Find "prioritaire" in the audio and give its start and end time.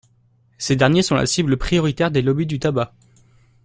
1.57-2.09